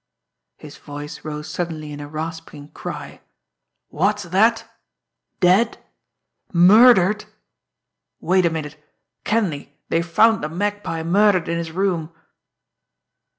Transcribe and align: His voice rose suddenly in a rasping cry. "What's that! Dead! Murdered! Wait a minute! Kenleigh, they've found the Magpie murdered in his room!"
His 0.57 0.77
voice 0.79 1.23
rose 1.23 1.47
suddenly 1.47 1.91
in 1.91 1.99
a 1.99 2.07
rasping 2.07 2.69
cry. 2.69 3.21
"What's 3.89 4.23
that! 4.23 4.67
Dead! 5.41 5.77
Murdered! 6.51 7.25
Wait 8.19 8.47
a 8.47 8.49
minute! 8.49 8.83
Kenleigh, 9.25 9.67
they've 9.89 10.03
found 10.03 10.43
the 10.43 10.49
Magpie 10.49 11.03
murdered 11.03 11.47
in 11.47 11.59
his 11.59 11.71
room!" 11.71 12.11